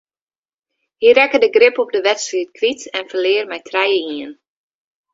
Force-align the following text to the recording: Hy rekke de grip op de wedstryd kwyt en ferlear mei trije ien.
Hy 1.05 1.09
rekke 1.17 1.37
de 1.43 1.49
grip 1.55 1.75
op 1.83 1.89
de 1.95 2.01
wedstryd 2.07 2.49
kwyt 2.57 2.81
en 2.97 3.09
ferlear 3.09 3.47
mei 3.49 3.61
trije 3.67 3.99
ien. 4.19 4.33